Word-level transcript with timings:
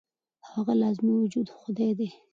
او 0.43 0.49
هغه 0.53 0.73
لازمي 0.81 1.13
وجود 1.19 1.47
خدائے 1.59 1.91
دے- 1.99 2.07